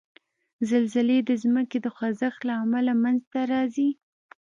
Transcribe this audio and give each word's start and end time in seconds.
زلزلې 0.69 1.17
د 1.29 1.31
ځمکې 1.43 1.77
د 1.81 1.87
خوځښت 1.95 2.39
له 2.47 2.53
امله 2.63 2.93
منځته 3.03 3.39
راځي. 3.53 3.89